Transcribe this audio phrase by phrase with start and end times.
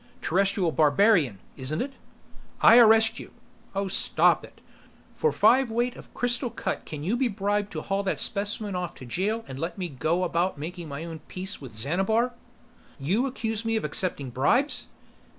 [0.19, 1.93] "Terrestrial Barbarian, isn't it?"
[2.59, 3.33] "I arrest you"
[3.75, 4.59] "Oh, stop it.
[5.13, 9.05] For fiveweight of crystal cut can you be bribed to haul that specimen off to
[9.05, 12.33] jail and let me go about making my own Peace with Xanabar?"
[12.99, 14.87] "You accuse me of accepting bribes?"